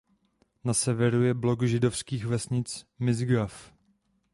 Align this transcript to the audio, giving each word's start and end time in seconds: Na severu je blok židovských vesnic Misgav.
Na 0.63 0.73
severu 0.73 1.23
je 1.27 1.33
blok 1.33 1.63
židovských 1.63 2.25
vesnic 2.25 2.85
Misgav. 2.99 3.73